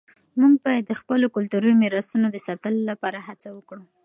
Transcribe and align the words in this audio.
موږ 0.39 0.53
باید 0.65 0.83
د 0.87 0.93
خپلو 1.01 1.25
کلتوري 1.35 1.71
میراثونو 1.81 2.27
د 2.31 2.37
ساتلو 2.47 2.81
لپاره 2.89 3.19
هڅه 3.27 3.49
وکړو. 3.57 3.83